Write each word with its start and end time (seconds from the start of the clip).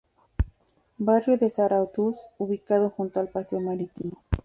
Barrio 0.97 1.37
de 1.37 1.51
Zarautz 1.51 2.17
ubicado 2.39 2.89
junto 2.89 3.19
al 3.19 3.27
paseo 3.29 3.59
marítimo. 3.61 4.23